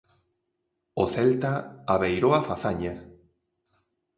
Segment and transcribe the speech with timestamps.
[1.03, 1.53] O Celta
[1.93, 2.93] abeirou a fazaña.